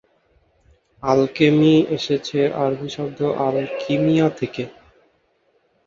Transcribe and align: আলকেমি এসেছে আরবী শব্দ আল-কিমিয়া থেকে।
আলকেমি 1.03 1.73
এসেছে 1.97 2.39
আরবী 2.63 2.89
শব্দ 2.89 3.19
আল-কিমিয়া 3.45 4.27
থেকে। 4.39 4.63